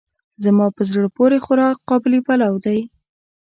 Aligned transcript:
زما 0.43 0.67
په 0.75 0.81
زړه 0.89 1.07
پورې 1.17 1.37
خوراک 1.45 1.77
قابلي 1.89 2.19
پلو 2.27 2.55
دی. 2.65 2.79